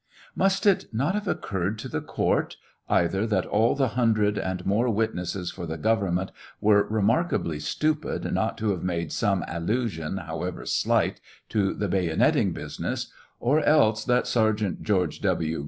Must 0.35 0.65
it 0.65 0.85
not 0.91 1.13
have 1.13 1.27
occurred 1.27 1.77
to 1.77 1.87
the 1.87 2.01
court, 2.01 2.57
either 2.89 3.27
that 3.27 3.45
all 3.45 3.75
the 3.75 3.89
hundred 3.89 4.39
and 4.39 4.65
more 4.65 4.89
witnesses 4.89 5.51
for 5.51 5.67
the 5.67 5.77
government 5.77 6.31
were 6.59 6.87
remarkably 6.87 7.59
stupid 7.59 8.33
not 8.33 8.57
to 8.57 8.71
have 8.71 8.81
made 8.81 9.11
some 9.13 9.45
allusion, 9.47 10.17
however 10.17 10.65
slight, 10.65 11.21
to 11.49 11.75
the 11.75 11.87
bayoneting 11.87 12.51
business; 12.51 13.13
or 13.39 13.59
else 13.63 14.03
that 14.03 14.25
Sergeant 14.25 14.81
George 14.81 15.21
W. 15.21 15.59